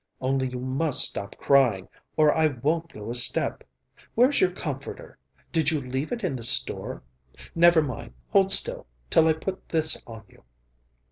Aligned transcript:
Only 0.19 0.47
you 0.47 0.59
must 0.59 1.01
stop 1.01 1.37
crying, 1.37 1.87
or 2.17 2.33
I 2.33 2.47
won't 2.47 2.91
go 2.91 3.11
a 3.11 3.13
step. 3.13 3.63
Where's 4.15 4.41
your 4.41 4.49
comforter? 4.49 5.19
Did 5.51 5.69
you 5.69 5.79
leave 5.79 6.11
it 6.11 6.23
in 6.23 6.35
the 6.35 6.43
store? 6.43 7.03
Never 7.53 7.83
mind. 7.83 8.13
Hold 8.29 8.51
still, 8.51 8.87
till 9.11 9.27
I 9.27 9.33
put 9.33 9.69
this 9.69 10.01
on 10.07 10.23
you." 10.27 10.43